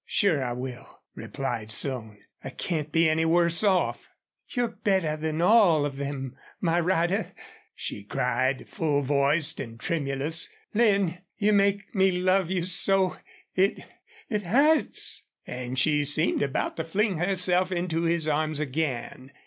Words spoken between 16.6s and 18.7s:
to fling herself into his arms